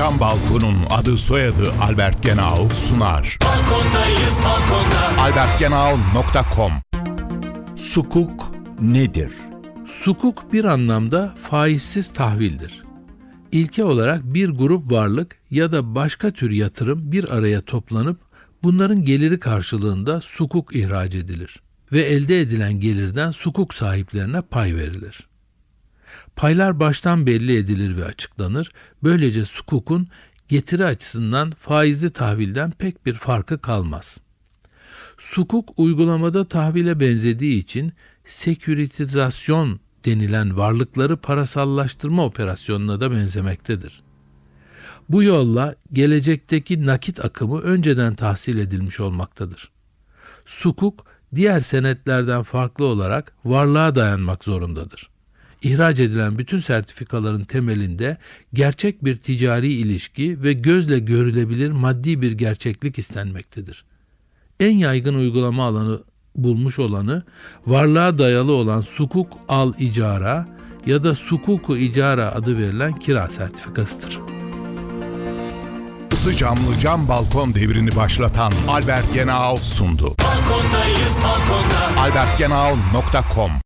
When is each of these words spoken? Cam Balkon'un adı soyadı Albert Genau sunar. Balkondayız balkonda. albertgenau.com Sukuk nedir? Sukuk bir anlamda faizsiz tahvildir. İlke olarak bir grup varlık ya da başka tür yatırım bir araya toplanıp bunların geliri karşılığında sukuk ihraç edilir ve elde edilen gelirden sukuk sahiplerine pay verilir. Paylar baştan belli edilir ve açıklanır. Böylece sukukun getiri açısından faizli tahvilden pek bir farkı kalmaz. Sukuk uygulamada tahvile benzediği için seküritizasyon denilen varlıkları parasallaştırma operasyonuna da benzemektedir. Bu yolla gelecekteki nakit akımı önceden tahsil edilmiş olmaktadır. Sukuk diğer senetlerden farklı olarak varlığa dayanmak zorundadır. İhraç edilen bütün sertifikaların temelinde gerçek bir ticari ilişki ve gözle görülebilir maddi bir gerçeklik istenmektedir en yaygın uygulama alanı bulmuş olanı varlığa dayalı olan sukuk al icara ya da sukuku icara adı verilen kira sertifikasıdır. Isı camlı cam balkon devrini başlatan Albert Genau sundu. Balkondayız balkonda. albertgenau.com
Cam 0.00 0.20
Balkon'un 0.20 0.76
adı 0.90 1.18
soyadı 1.18 1.72
Albert 1.82 2.22
Genau 2.22 2.68
sunar. 2.74 3.38
Balkondayız 3.44 4.38
balkonda. 4.44 5.22
albertgenau.com 5.22 6.72
Sukuk 7.76 8.52
nedir? 8.80 9.32
Sukuk 9.86 10.52
bir 10.52 10.64
anlamda 10.64 11.34
faizsiz 11.50 12.12
tahvildir. 12.12 12.82
İlke 13.52 13.84
olarak 13.84 14.24
bir 14.24 14.48
grup 14.48 14.92
varlık 14.92 15.36
ya 15.50 15.72
da 15.72 15.94
başka 15.94 16.30
tür 16.30 16.50
yatırım 16.50 17.12
bir 17.12 17.34
araya 17.36 17.60
toplanıp 17.60 18.20
bunların 18.62 19.04
geliri 19.04 19.38
karşılığında 19.38 20.20
sukuk 20.20 20.76
ihraç 20.76 21.14
edilir 21.14 21.62
ve 21.92 22.02
elde 22.02 22.40
edilen 22.40 22.80
gelirden 22.80 23.30
sukuk 23.30 23.74
sahiplerine 23.74 24.40
pay 24.40 24.76
verilir. 24.76 25.29
Paylar 26.36 26.80
baştan 26.80 27.26
belli 27.26 27.56
edilir 27.56 27.96
ve 27.96 28.04
açıklanır. 28.04 28.72
Böylece 29.02 29.44
sukukun 29.44 30.08
getiri 30.48 30.84
açısından 30.84 31.50
faizli 31.50 32.10
tahvilden 32.10 32.70
pek 32.70 33.06
bir 33.06 33.14
farkı 33.14 33.58
kalmaz. 33.58 34.18
Sukuk 35.18 35.68
uygulamada 35.76 36.44
tahvile 36.44 37.00
benzediği 37.00 37.58
için 37.58 37.92
seküritizasyon 38.24 39.80
denilen 40.04 40.56
varlıkları 40.56 41.16
parasallaştırma 41.16 42.24
operasyonuna 42.24 43.00
da 43.00 43.12
benzemektedir. 43.12 44.02
Bu 45.08 45.22
yolla 45.22 45.74
gelecekteki 45.92 46.86
nakit 46.86 47.24
akımı 47.24 47.60
önceden 47.60 48.14
tahsil 48.14 48.58
edilmiş 48.58 49.00
olmaktadır. 49.00 49.70
Sukuk 50.46 51.04
diğer 51.34 51.60
senetlerden 51.60 52.42
farklı 52.42 52.84
olarak 52.84 53.32
varlığa 53.44 53.94
dayanmak 53.94 54.44
zorundadır. 54.44 55.10
İhraç 55.62 56.00
edilen 56.00 56.38
bütün 56.38 56.60
sertifikaların 56.60 57.44
temelinde 57.44 58.16
gerçek 58.54 59.04
bir 59.04 59.16
ticari 59.16 59.72
ilişki 59.72 60.42
ve 60.42 60.52
gözle 60.52 60.98
görülebilir 60.98 61.70
maddi 61.70 62.22
bir 62.22 62.32
gerçeklik 62.32 62.98
istenmektedir 62.98 63.84
en 64.60 64.76
yaygın 64.76 65.14
uygulama 65.14 65.64
alanı 65.66 66.02
bulmuş 66.36 66.78
olanı 66.78 67.22
varlığa 67.66 68.18
dayalı 68.18 68.52
olan 68.52 68.80
sukuk 68.80 69.32
al 69.48 69.72
icara 69.78 70.46
ya 70.86 71.02
da 71.02 71.14
sukuku 71.14 71.76
icara 71.76 72.32
adı 72.32 72.58
verilen 72.58 72.98
kira 72.98 73.30
sertifikasıdır. 73.30 74.20
Isı 76.12 76.36
camlı 76.36 76.78
cam 76.80 77.08
balkon 77.08 77.54
devrini 77.54 77.96
başlatan 77.96 78.52
Albert 78.68 79.14
Genau 79.14 79.56
sundu. 79.56 80.04
Balkondayız 80.04 81.18
balkonda. 81.22 82.00
albertgenau.com 82.00 83.50